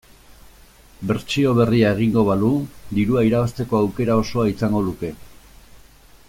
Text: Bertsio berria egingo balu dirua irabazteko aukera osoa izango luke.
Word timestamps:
Bertsio 1.09 1.51
berria 1.59 1.91
egingo 1.97 2.23
balu 2.29 2.49
dirua 3.01 3.25
irabazteko 3.29 3.81
aukera 3.83 4.17
osoa 4.23 4.49
izango 4.55 4.83
luke. 4.89 5.13